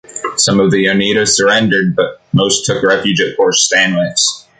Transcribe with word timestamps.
Some 0.37 0.59
of 0.59 0.71
the 0.71 0.89
Oneida 0.89 1.27
surrendered, 1.27 1.95
but 1.95 2.23
most 2.33 2.65
took 2.65 2.81
refuge 2.81 3.21
at 3.21 3.35
Fort 3.35 3.53
Stanwix. 3.53 4.17